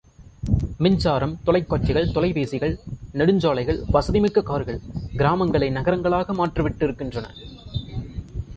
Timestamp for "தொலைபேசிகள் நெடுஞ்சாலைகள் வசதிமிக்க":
2.07-4.41